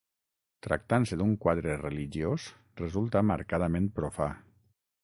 Tractant-se 0.67 1.17
d'un 1.19 1.35
quadre 1.43 1.75
religiós, 1.83 2.49
resulta 2.83 3.25
marcadament 3.35 3.91
profà. 4.01 4.33